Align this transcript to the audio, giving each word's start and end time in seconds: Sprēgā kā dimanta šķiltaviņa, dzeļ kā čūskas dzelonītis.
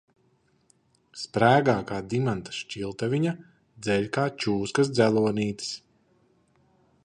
Sprēgā 1.23 1.75
kā 1.91 1.99
dimanta 2.15 2.55
šķiltaviņa, 2.61 3.35
dzeļ 3.87 4.09
kā 4.19 4.27
čūskas 4.45 4.93
dzelonītis. 4.97 5.73